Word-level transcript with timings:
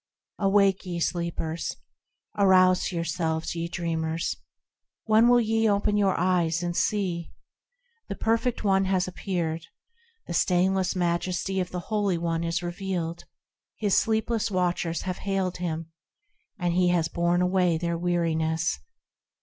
Awake, 0.39 0.83
ye 0.83 0.99
sleepers! 0.99 1.75
Arouse 2.35 2.91
yourselves, 2.91 3.53
ye 3.53 3.67
dreamers! 3.67 4.35
When 5.03 5.27
will 5.27 5.39
ye 5.39 5.69
open 5.69 5.95
your 5.95 6.19
eyes, 6.19 6.63
and 6.63 6.75
see? 6.75 7.29
The 8.09 8.15
Perfect 8.15 8.63
One 8.63 8.85
has 8.85 9.07
appeared! 9.07 9.67
The 10.25 10.33
stainless 10.33 10.95
majesty 10.95 11.59
of 11.59 11.69
the 11.69 11.81
Holy 11.93 12.17
One 12.17 12.43
is 12.43 12.63
revealed; 12.63 13.25
His 13.75 13.95
sleepless 13.95 14.49
watchers 14.49 15.03
have 15.03 15.19
hailed 15.19 15.57
Him, 15.57 15.91
And 16.57 16.73
He 16.73 16.87
has 16.87 17.07
borne 17.07 17.43
away 17.43 17.77
their 17.77 17.95
weariness. 17.95 18.79